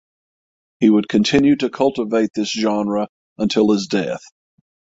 He 0.79 0.89
would 0.89 1.07
continue 1.07 1.55
to 1.57 1.69
cultivate 1.69 2.31
this 2.33 2.49
genre 2.51 3.07
until 3.37 3.71
his 3.71 3.85
death. 3.85 4.23